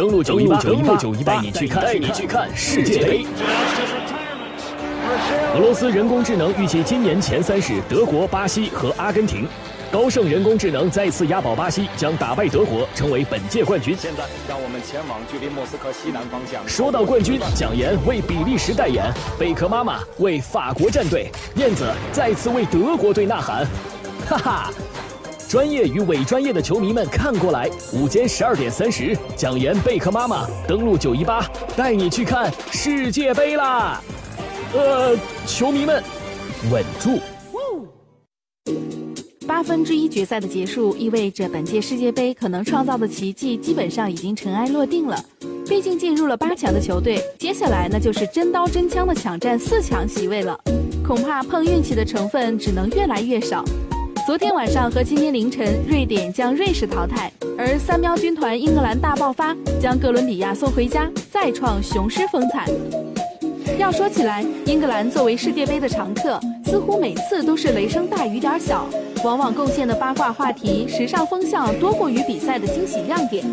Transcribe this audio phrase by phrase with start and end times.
[0.00, 3.26] 登录九一八，登录九一八，带你去看，带你去看世界杯。
[5.54, 9.46] 俄罗斯人工智能预计今年前三是德国、巴西和阿根廷。
[9.92, 13.94] 高盛人工智能再次押宝巴西，将打败德国，成为本届冠军。
[13.94, 16.66] 现在，让我们前往距离莫斯科西南方向。
[16.66, 19.04] 说到冠军，蒋岩为比利时代言，
[19.38, 23.66] 贝壳妈妈为法国战队，燕子再次为德国队呐喊。
[24.26, 24.70] 哈哈，
[25.50, 31.44] 专业与伪专业的球迷们看过来，午间十二点三十，蒋岩贝壳妈妈登录九一八，
[31.76, 34.00] 带你去看世界杯啦！
[34.72, 36.00] 呃，球迷们，
[36.70, 37.18] 稳住。
[39.44, 45.20] 八分之一决赛的结束，意味着本届世界杯可能创造的奇迹基本上已经尘埃落定了。
[45.66, 50.56] 毕竟进入了八强的球队，接下来那就是真刀真枪的抢占四强席位了。
[51.04, 53.64] 恐怕碰运气的成分只能越来越少。
[54.30, 62.70] 昨天晚上和今天凌晨，瑞典将瑞士淘汰，而三喵军团英格兰大爆发，将哥伦比亚送回家，再创雄狮风采。
[63.76, 68.86] 要说起来，英格兰作为世界杯的常客，似乎每次都是雷声大雨点小。
[69.24, 73.44] 往往贡献的八卦话题、时尚风向多过于比赛的惊喜亮点，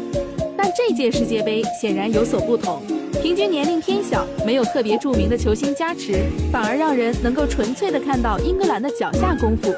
[0.55, 2.83] 但这届世界杯显然有所不同。
[3.19, 9.73] 平均年龄偏小，没有特别著名的球星加持，反而让人能够纯粹的看到英格兰的脚下功夫。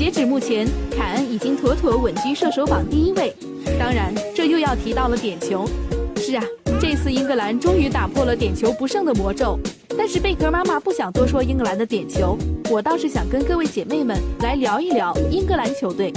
[0.00, 3.30] 截止目前，凯恩已经妥妥稳居射手榜第一位。
[3.78, 5.68] 当然，这又要提到了点球。
[6.16, 6.42] 是啊，
[6.80, 9.58] 这次英格兰终于打破了点球不胜的魔咒。
[9.98, 12.38] 但是贝壳妈妈不想多说英格兰的点球，
[12.70, 16.10] 我倒是想跟各位姐妹们来聊一聊英格兰球队。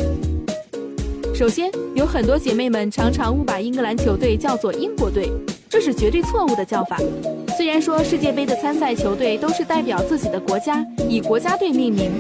[1.36, 5.30] 首先，有很多姐妹们常常误把英格兰球队叫做英国队，
[5.68, 6.98] 这是绝对错误的叫法。
[7.58, 12.14] 虽然说世界杯的参赛球队都是代表自己的国家，以国家队命名，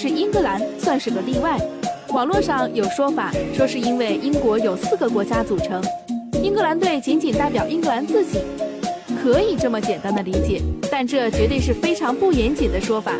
[0.00, 1.58] 是英格兰算是个例外。
[2.10, 5.82] 网络上有说法说是因为英国有四个国家组成，
[6.40, 8.38] 英格兰队仅仅代表英格兰自己。
[9.20, 13.12] 可以这么简单的理解，但这绝对是非常不严谨的说法。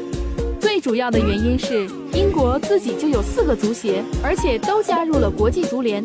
[0.60, 6.04] 最主要的原因是，英国自己就有四个足协，而且都加入了国际足联。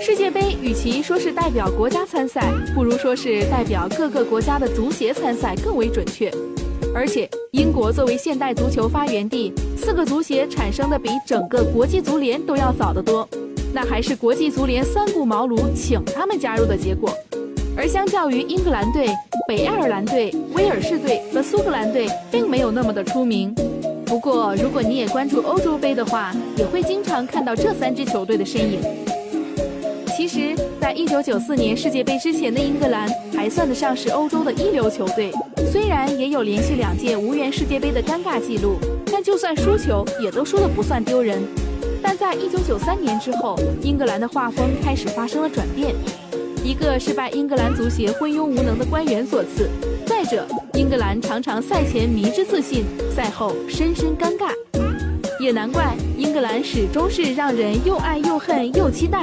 [0.00, 6.32] 世界杯与其说是代表国家参赛，不如说是代表各个国家的足协参赛更为准确。
[6.96, 13.28] 而且，英国作为现代足球发源地，四个足协产生的比整个国际足联都要早得多。
[13.70, 17.12] 那还是国际足联三顾茅庐请他们加入的结果。
[17.76, 19.08] 而相较于英格兰队、
[19.46, 23.54] 北爱尔兰队、威尔士队和苏格兰队，并没有那么的出名。
[24.06, 28.80] 不过，如果你也关注欧洲杯的话，也会经常看到这三支球队的身影。
[30.16, 33.06] 其实，在一九九四年世界杯之前的英格兰，
[33.36, 35.30] 还算得上是欧洲的一流球队。
[35.64, 38.76] 虽然也有连续两届无缘世界杯的尴尬记录，
[39.10, 41.42] 但就算输球，也都输得不算丢人。
[42.02, 45.94] 但在一九九三年之后，英格兰的画风开始发生了转变。
[46.62, 49.68] 一个是拜英格兰足协昏庸无能的官员所赐，
[50.04, 52.84] 再者，英格兰常常赛前迷之自信，
[53.14, 54.50] 赛后深深尴尬，
[55.38, 59.22] 也难怪英格兰始终是让人又爱又恨又期待。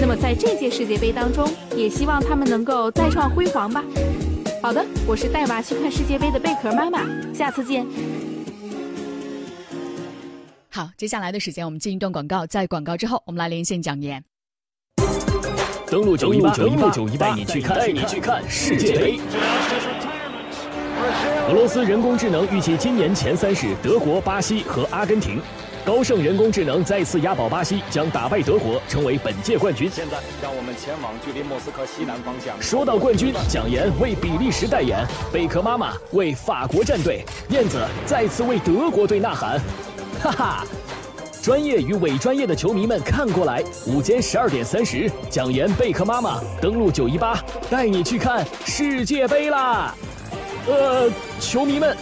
[0.00, 1.46] 那么在这届世界杯当中，
[1.76, 3.84] 也希望他们能够再创辉煌吧。
[4.60, 7.00] 好的，我是带娃去看世界杯的贝壳妈妈，
[7.32, 7.86] 下次见。
[10.68, 14.22] 好，接下来的时间我们进一段广告，在广告之后，我们来连线蒋岩。
[15.88, 19.20] 登录九一八，登录九一八，带你去看，带你去看世界杯。
[21.48, 25.40] 俄罗斯人工智能预计今年前三是德国、巴西和阿根廷。
[25.88, 29.90] 高盛人工智能再次押宝巴西，将打败德国，成为本届冠军。
[29.90, 32.60] 现在，让我们前往距离莫斯科西南方向。
[32.60, 39.58] 说到冠军，蒋岩为比利时代言，贝壳妈妈为法国战队，燕子再次为德国队呐喊。
[40.20, 40.66] 哈哈。
[41.42, 49.94] 专业与伪专业的球迷们看过来，午间十二点三十，蒋岩贝壳妈妈登陆九一八，带你去看世界杯啦！
[50.66, 51.10] 呃，
[51.40, 51.96] 球迷们，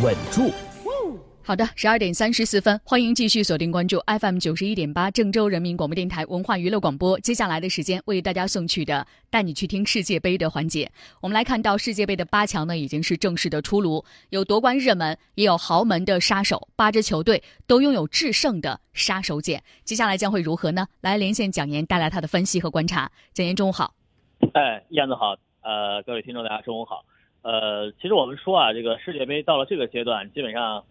[0.00, 0.52] 稳住。
[1.46, 7.16] 好的，十二点三十四分，欢迎继续锁定关注 FM 九十一点八郑州人民广播电台文化娱乐广播。
[7.20, 10.90] 接下来的时间，为大家送去的带你去听世界杯的环节。
[11.20, 19.60] 我们来看到世界杯的八强呢，已经是正式的出炉，有夺冠热门，也有豪门的杀手，八支球队都拥有制胜的杀手锏。
[19.84, 20.88] 接下来将会如何呢？
[21.00, 23.08] 来连线蒋岩，带来他的分析和观察。
[23.32, 23.94] 蒋岩，中午好。
[24.52, 25.36] 哎，燕子好。
[25.62, 27.04] 呃，各位听众大家中午好。
[27.42, 30.82] 呃，其实我们说啊，这个世界杯到了这个阶段，基本上。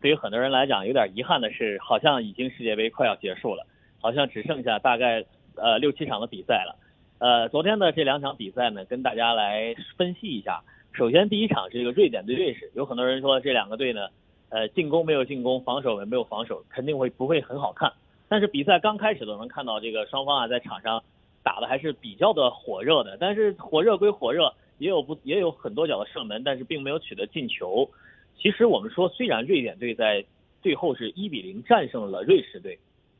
[0.00, 3.66] 对于很多人来讲，有点遗憾的是，好像已经世界杯快要结束了，
[4.00, 5.24] 好像只剩下大概
[5.56, 6.76] 呃六七场的比赛了。
[7.18, 10.62] 呃，昨天的这两场比赛呢，跟大家来分析一下。
[10.92, 14.08] 首先，第一场是这个瑞典对瑞士，有很多人说这两个队呢，
[14.48, 17.92] 呃，进攻没有进攻，防守也没有防守，肯定会不会很好看。
[18.28, 21.02] 但是比赛刚开始都能看到这个双方啊在场上
[21.42, 23.16] 打的还是比较的火热的。
[23.20, 27.88] 但是火热归火热，也有不也有很多脚的射门，但是并没有取得进球。
[28.42, 30.24] 其实我们说，虽然瑞典队在
[30.60, 32.76] 最后是一比零战胜了瑞士队，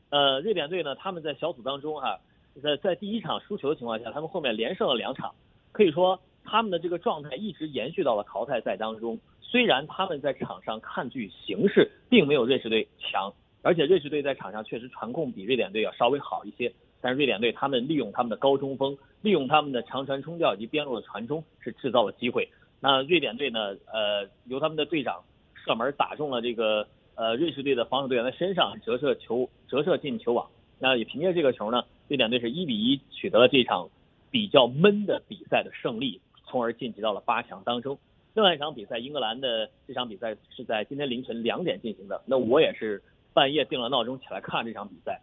[0.09, 2.19] 呃，瑞典队呢，他们在小组当中哈，
[2.61, 5.33] 在在第一场输球的情况下，他们后面连胜了两场，
[5.71, 9.17] 可以说他们的这个状态一直延续到了淘汰赛当中。
[9.39, 22.49] 虽然他们在场上看据形势并没有瑞士队强，而且瑞士队在场上确实传控比瑞典队要稍微好一些，但是瑞典队他们利用他们的高中锋，利用他们的长传冲吊以及边路的传中是制造了机会。
[22.83, 23.77] 那瑞典队呢？
[23.93, 25.23] 呃，由他们的队长
[25.55, 26.85] 射门打中了这个
[27.15, 30.49] 呃瑞士队的防守队员的身上，折射球折射进球网。
[30.79, 33.87] 那也凭借这个球呢，瑞典队是一比一取得了这场
[34.29, 37.97] 比较闷的比赛的胜利，从而晋级到了八强当中。
[38.33, 42.21] 另外一场比赛，英格兰的这场比赛是在今天凌晨两点进行的。
[42.25, 43.01] 那我也是
[43.33, 45.21] 半夜定了闹钟起来看这场比赛。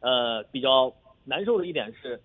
[0.00, 0.90] 呃，比较
[1.26, 2.18] 难受的一点是，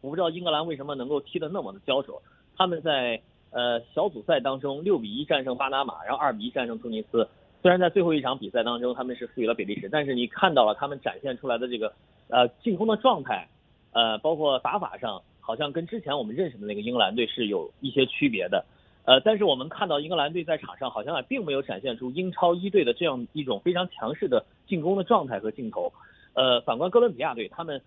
[0.00, 2.22] 我不知道英格兰为什么能够踢得那么的焦灼。
[2.56, 3.20] 他们在
[3.54, 7.26] 呃小组赛当中六比一战胜巴拿马，然后二比一战胜突尼斯。
[7.62, 11.92] 虽然在最后一场比赛当中他们是负于了比利时，但是你看到了他们展现出来的这个
[12.28, 13.48] 呃进攻的状态，
[13.92, 18.64] 呃包括打法上，好像跟之前我们认识的那个英格兰队是有一些区别的。
[19.06, 25.92] 呃，但是我们看到英格兰队在场上好像并没有展现出英超一队的这样一种非常强势的进攻的状态和镜头。
[26.32, 27.80] 呃，反观哥伦比亚队，他们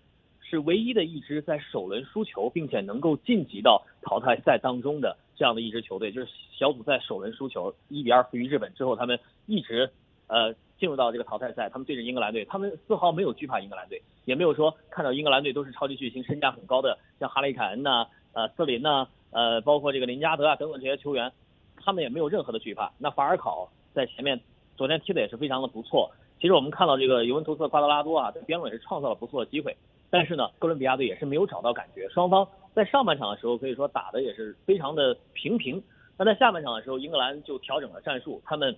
[0.48, 9.90] 是唯一的一支在首轮输球并且能够晋级到淘汰赛当中的这样的一支球队，就是小组赛首轮输球一比二负于日本之后，他们一直
[10.26, 19.06] 呃进入到这个淘汰赛，他们对着英格兰队，他们丝毫没有惧怕英格兰队，也没有说看到英格兰队都是超级巨星，身价很高的，像哈利凯恩呐、呃斯林呐。
[19.30, 21.30] 呃，包括这个林加德啊等等这些球员，
[21.76, 22.90] 他们也没有任何的惧怕。
[22.96, 24.40] 那法尔考在前面
[24.74, 26.10] 昨天踢的也是非常的不错。
[26.40, 29.76] 其实我们看到这个尤文图斯的瓜德拉多啊，在边路也是创造了不错的机会。
[30.10, 32.08] 但是呢，哥伦比亚队也是没有找到感觉。
[32.08, 35.82] 双方在上半场的时候可以说打的也是非常的平平。
[36.18, 38.76] 那在下半场的时候，英格兰就调整了战术，他们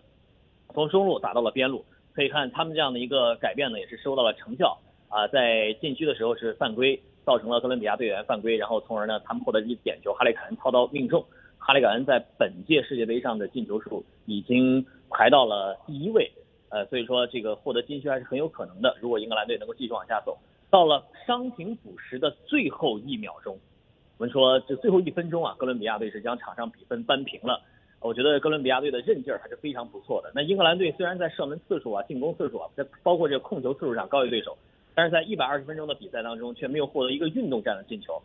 [0.74, 1.84] 从中路打到了边路。
[2.12, 4.78] 可以看他们这样的一个改变呢，也是收到了成效
[5.08, 5.26] 啊。
[5.28, 7.00] 在禁区的时候是犯规。
[7.22, 10.12] 造成了哥伦比亚队员犯规，然后从而呢，他们获得一点球。
[10.14, 11.22] 哈利凯恩操刀命中，
[11.58, 16.28] 哈利凯恩在本届世界杯上的进球数已经排到了第一位，
[16.70, 18.96] 呃，所以说这个获得金靴还是很有可能的。
[19.00, 20.36] 如果英格兰队能够继续往下走，
[20.70, 23.58] 到了伤停补时的最后一秒钟，
[24.17, 27.61] 我们说这最后一分钟啊，哥伦比亚队是将场上比分扳平了。
[28.00, 30.32] 我觉得哥伦比亚队的韧劲儿还是非常不错的。
[30.34, 34.56] 那英格兰队虽然在射门次数啊、进攻次数啊，在包括这个控球次数上高于对手。
[34.93, 38.20] 但是在一百二十分钟的比赛当中，却没有获得一个运动战的进球，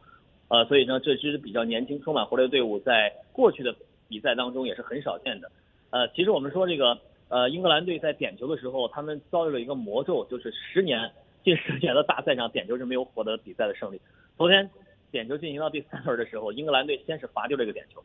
[0.48, 3.74] 呃，所以呢，这支比较年轻、充满活力的队伍，在过去的
[4.10, 5.50] 比赛当中也是很少见的。
[5.92, 6.98] 呃，其实我们说这个，
[7.30, 11.12] 呃，英格兰队在点球的时候，他们遭遇了一个魔咒，就是十年
[11.46, 14.02] 近十年的大赛上，点球是没有获得比赛的胜利。
[14.36, 14.70] 昨天
[15.12, 18.04] 点球进行到第三轮的时候，英格兰队先是罚丢了一个点球，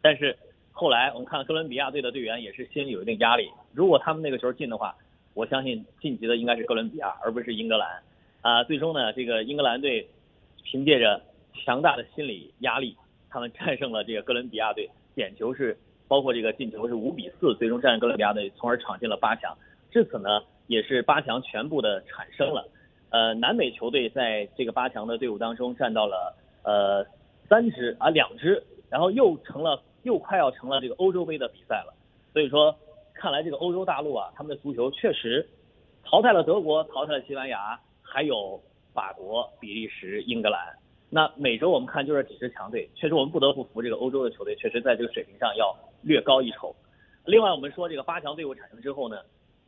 [0.00, 0.34] 但是
[0.70, 4.94] 后来我们看哥伦比亚队的队员也是心里有一定压力，如果他们那个球进的话。
[5.34, 8.02] 我相信晋级的应该是哥伦比亚，而不是英格兰。
[8.42, 10.06] 啊，最终呢，这个英格兰队
[10.62, 11.22] 凭借着
[11.54, 12.94] 强大的心理压力，
[13.30, 14.90] 他们战胜了这个哥伦比亚队。
[15.14, 15.74] 点球是
[16.06, 19.56] 包括这个进球是五比四，最终战胜哥伦比亚队，从而闯进了八强。
[19.90, 22.68] 至此呢，也是八强全部的产生了。
[23.10, 27.04] 呃，南美球队在这个八强的队伍当中占到了呃
[27.48, 31.94] 三支啊两支，然后又成了又快要成了这个欧洲杯的比赛了。
[32.32, 32.74] 所以说。
[33.14, 35.46] 看来这个欧洲大陆啊，他们的足球确实
[36.02, 38.60] 淘汰了德国，淘汰了西班牙，还有
[38.92, 40.58] 法国、比利时、英格兰。
[41.08, 45.72] 那美洲我们看就是几支强队，确实我们不得不服这个欧洲的球队，确实在这个水平上要
[46.02, 46.74] 略高一筹。
[47.24, 49.18] 另外我们说这个八强队伍产生之后呢，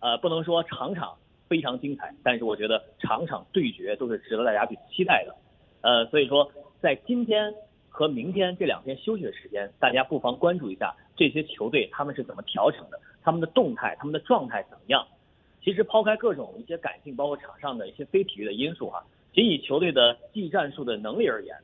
[0.05, 1.17] 呃，不能说场场
[1.49, 5.35] 非常精彩，但是我觉得场场对决都是值得大家去期待的。
[5.81, 7.55] 呃，所以说在今天
[7.89, 13.01] 和明天这两天休息的时间，大家不妨关注一下这些球队他们是怎么调整的。
[13.23, 15.07] 他们的动态，他们的状态怎么样？
[15.63, 21.57] 其实抛开各种一些感性，包括场上的一些非体育的因素哈，仅以球队的技战术的能力而言，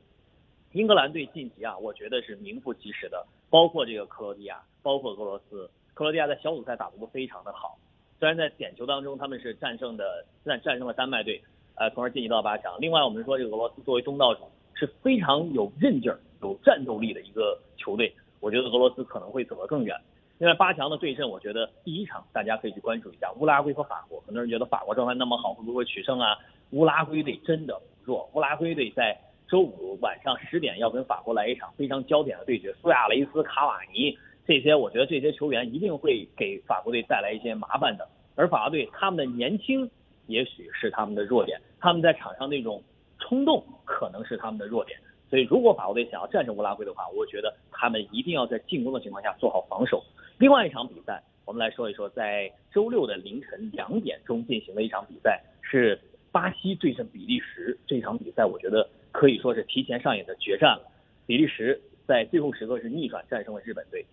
[0.72, 3.26] 英格兰队晋级啊，我觉得是名副其实的。
[3.50, 7.76] 包括这个克罗地亚，包括俄罗斯，克罗地亚在小组赛打得都非常的好。
[8.20, 11.42] 虽然在点球当中他们是战胜的战战胜了丹麦队，
[11.74, 12.76] 呃，从而晋级到八强。
[12.78, 14.42] 另外，我们说这个俄罗斯作为东道主
[14.74, 19.96] 是非常有韧劲儿、有战斗力的一个球队，我觉得俄罗斯可能会走得更远。
[20.36, 24.20] 另外八强的对阵，我觉得第一场大家可以去关注一下乌拉圭和法国。
[24.26, 26.36] 很多人觉得法国状态那么好，会不会取胜啊？
[26.72, 27.74] 乌拉圭队真的
[28.04, 28.30] 不弱。
[28.34, 32.70] 乌拉圭队在周五晚上十点要跟法国来一场非常焦点的对决。
[32.82, 34.16] 苏亚雷斯、卡瓦尼
[34.50, 38.04] 这些，我觉得这些球员一定会给法国队带来一些麻烦的。
[38.34, 39.88] 而法国队他们的年轻，
[40.26, 41.56] 也许是他们的弱点。
[41.78, 42.82] 他们在场上那种
[43.20, 44.98] 冲动可能是他们的弱点。
[45.28, 50.02] 所以，如果法国队想要战胜乌拉圭的话，我觉得他们一定要在进攻的情况下做好防守。
[50.38, 55.96] 另外一场比赛，我们来说一说，在周六的凌晨两点钟进行的一场比赛，是
[56.32, 57.78] 巴西对阵比利时。
[57.86, 60.90] 这场比赛，我觉得可以说是提前上演的决战了。
[61.24, 64.04] 比利时在最后时刻是逆转战胜了日本队，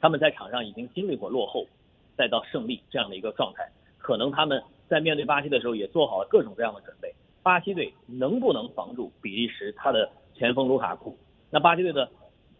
[0.00, 1.66] 他们在场上已经经历过落后，
[2.16, 7.14] 再到胜利这样的一个状态，可能他们在面对巴西的时候也做好了各种各样的准备。
[7.42, 9.72] 巴西队能不能防住比利时？
[9.76, 11.16] 他的前锋卢卡库，
[11.50, 12.08] 那巴西队的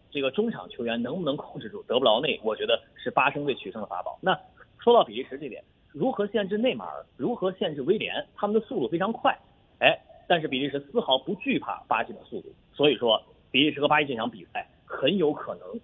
[0.09, 2.39] 这个中场球员能不能控制住德布劳内？
[2.43, 4.17] 我觉得是巴生队取胜的法宝。
[4.21, 4.39] 那
[4.79, 7.05] 说到比利时这点，如何限制内马尔？
[7.17, 8.25] 如何限制威廉？
[8.35, 9.37] 他们的速度非常快，
[9.79, 12.47] 哎，但是比利时丝毫不惧怕巴西的速度。
[12.73, 15.79] 所以说，比利时和巴西这场比赛很有可能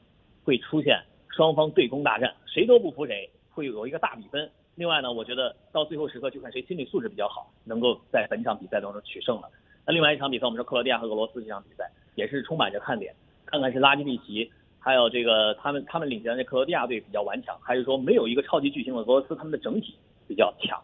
[0.45, 1.03] 会出现
[1.35, 4.47] 双方对攻大战，谁都不服谁，会有一个大比分。
[4.75, 9.49] 另外呢，我觉得到最后时刻就看谁心理素质比较好，能够在本场比赛当中取胜了。
[9.85, 19.95] 那另外一场比赛，我们说克罗地亚和俄罗斯这场比赛也是充满着看点，看看是拉基蒂奇，还有这个他们他们领衔的克罗地亚队比较顽强，还是说没有一个超级巨星的俄罗斯他们的整体
[20.27, 20.79] 比较强。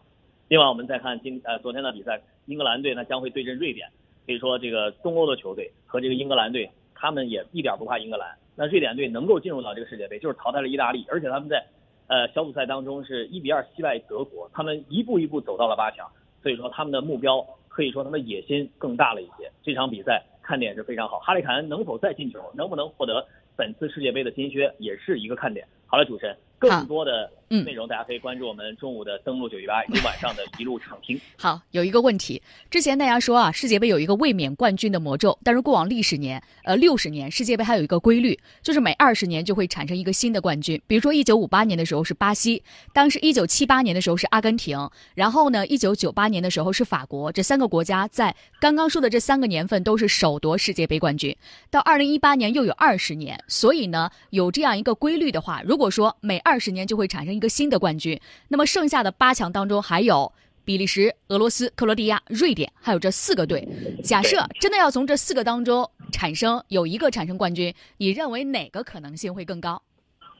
[0.48, 3.88] 另外我们再看今呃昨天的比赛，英格兰队呢将会对阵瑞典，
[4.26, 8.36] 可以说这个东欧的球队和这个英格兰队，他们也一点不怕英格兰。
[8.60, 11.64] 那瑞典队能够进入到这个世界杯，就是淘汰了意大利，而且他们在
[12.08, 16.06] 呃小组赛当中是一比二惜败德国，他们一步一步走到了八强，
[16.42, 17.42] 所以说他们的目标。
[17.72, 19.48] 可以说他们野心更大了一些。
[19.62, 23.24] 这场比赛看点是非常好，哈利凯恩能否再进球，能不能获得
[23.56, 25.64] 本次世界杯的金靴，也是一个看点。
[25.86, 27.30] 好了，主持人，更多的。
[27.52, 31.20] 嗯，内容大家可以关注我们中午的登录九一八 以及晚上的一路畅听。
[31.36, 32.40] 好，有一个问题，
[32.70, 40.80] 之前大家说啊，世界杯有一个卫冕冠军的魔咒，但是过往历史年，呃，六十年世界杯还有一个规律，就是每二十年就会产生一个新的冠军。
[40.86, 51.36] 比如说一九五八年的时候是巴西，当时一九七八年的时候是阿根廷，然后呢，一九九八年的时候是法国，这三个国家在刚刚说的这三个年份都是首夺世界杯冠军。
[51.68, 60.30] 到二零一八年又有二十年，所以呢，有这样一个规律的话，如果说每二十年就会产生一个新的冠军，那么剩下的八强当中还有
[60.62, 63.66] 比利时、俄罗斯、克罗地亚、瑞典，还有这四个队。
[64.04, 69.80] 假设真的要从这四个当中产生有一个产生冠军，你认为哪个可能性会更高？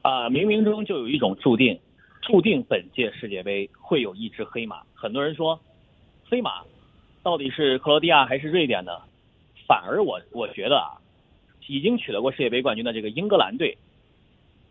[0.03, 1.79] 啊，冥冥中就有一种注定，
[2.21, 4.83] 注定本届世界杯会有一只黑马。
[4.93, 5.59] 很多人说，
[6.29, 6.61] 黑马
[7.23, 8.91] 到底是克罗地亚还是瑞典呢？
[9.67, 11.01] 反而我我觉得啊，
[11.65, 13.75] 已经取得过世界杯冠军的这个英格兰队。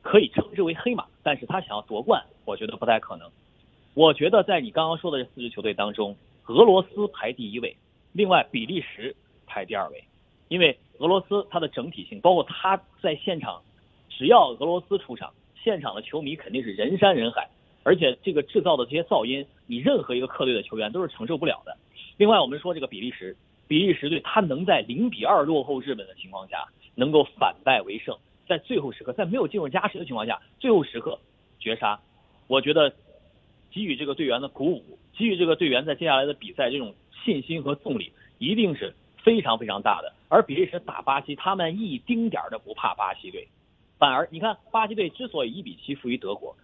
[0.02, 3.30] 可以称之为黑马，但是他想要夺冠，我觉得不太可能。
[3.94, 6.16] 我觉得在你刚刚说的这四支球队当中，
[6.46, 7.76] 俄罗斯排第一位，
[8.12, 9.14] 另外比利时
[9.46, 10.04] 排第二位，
[10.48, 13.62] 因为俄罗斯它的整体性，包括他在现场，
[14.08, 17.48] 只要俄罗斯出场，现场的球迷肯定是人山人海，
[17.82, 21.76] 而且这个制造的这些噪音，你任何一个客队的球员都是承受不了的。
[22.16, 28.16] 另外，我们说这个比利时，比利时队他能在零比二落后日本的情况下，能够反败为胜。
[28.50, 31.20] 在最后时刻，在没有进入加时的情况下，最后时刻
[31.60, 32.00] 绝杀，
[32.48, 32.92] 我觉得
[33.70, 36.92] 给予这个队员的鼓舞，给予这个队员在接下来的比赛这种
[37.24, 38.92] 信心和动力，一定是
[39.22, 40.12] 非常非常大的。
[40.28, 43.46] 而比利时打巴西，他们一丁点儿都不怕巴西队，
[44.00, 46.56] 反而你看巴西队之所以一比七负于德国，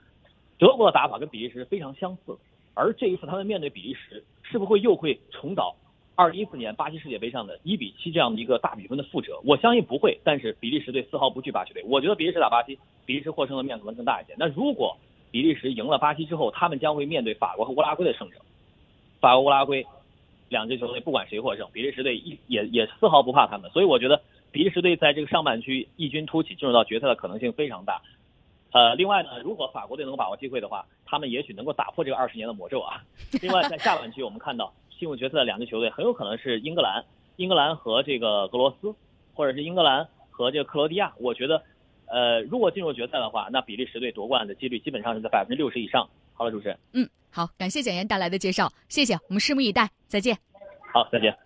[0.58, 2.36] 德国的打法跟比利时非常相似，
[2.74, 5.76] 而这一次他们面对比利时，是不会又会重蹈？
[6.16, 10.18] 二零一四年巴西世界杯上的一比七这样的一个大比分的覆辙，我相信不会。
[10.24, 14.34] 但是比利时队丝毫不惧巴西队，我觉得比利时打巴西，比利时获胜的面可能更大一些。
[14.38, 14.96] 那如果
[15.30, 18.38] 比利时赢了巴西之后，他们将会面对法国和乌拉圭的胜者。
[19.20, 19.84] 法国、乌拉圭
[20.48, 23.70] 两支球队不管谁获胜，比利时队一也也丝毫不怕他们。
[23.70, 28.00] 所以我觉得比利时队在这个上半区异军突起，进入到决赛的可能性非常大。
[28.72, 33.02] 呃，另外呢，如果法国队能够把握机会的话，他们也许能够打破这个二十年的魔咒啊。
[33.42, 34.72] 另外，在下半区我们看到。
[34.98, 37.04] 进入决赛的两支球队很有可能是英格兰，
[37.36, 38.94] 英格兰和这个俄罗斯，
[39.34, 41.12] 或者是英格兰和这个克罗地亚。
[41.18, 41.62] 我觉得，
[42.06, 46.08] 呃，如果进入决赛的话，那比利时队夺冠的几率基本上是在百分之六十以上。
[46.34, 46.78] 好了，主持人。
[46.92, 50.36] 嗯，好，感谢简言带来的介绍，谢谢，我们拭目以待，再见。
[50.92, 51.45] 好，再见。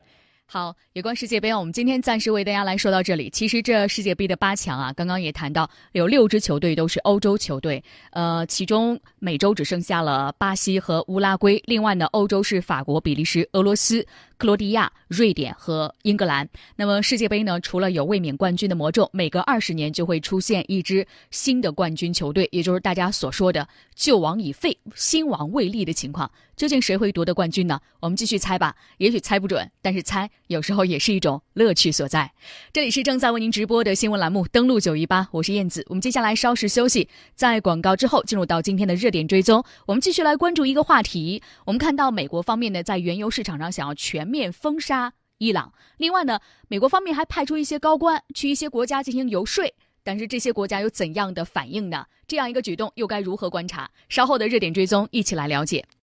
[0.53, 3.31] 好，有关世界杯，我们今天暂时为大家来说到这里。
[3.31, 14.05] 其实这世界杯的八强啊，刚刚也谈到有六支球队都是欧洲球队，呃，其中美洲只剩下了巴西和乌拉圭，另外呢，欧洲是法国、比利时、俄罗斯。
[14.37, 16.49] 克罗地亚、瑞典和英格兰。
[16.75, 17.61] 那么世界杯呢？
[17.61, 26.33] 除了有卫冕冠军的魔咒，每隔二十年就会出现一支新的冠军球队，也就是大家所说的“旧王已废，新王未立”的情况。
[26.61, 27.81] 究竟谁会夺得冠军呢？
[28.01, 28.77] 我们继续猜吧。
[28.99, 32.31] 也许猜不准，但是猜有时候也是一种乐趣所在。
[32.71, 35.83] 这里是正在为您直播的新闻栏目，登录九一八，我是燕子。
[35.89, 39.65] 我们接下来稍事休息，在广告之后进入到今天的热点追踪。
[39.87, 41.43] 我们继续来关注一个话题。
[41.65, 45.73] 我们看到美国方面呢，在原油市场上想要全面封杀伊朗。
[45.97, 49.65] 另外呢，美国方面还派出一些高官去一些国家进行游说，
[50.05, 52.05] 但是这些国家有怎样的反应呢？
[52.29, 53.91] 这样一个举动又该如何观察？
[54.11, 55.83] 稍后的热点追踪，一起来了解。